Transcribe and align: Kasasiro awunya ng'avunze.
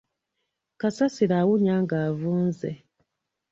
Kasasiro 0.79 1.35
awunya 1.41 1.75
ng'avunze. 1.83 2.71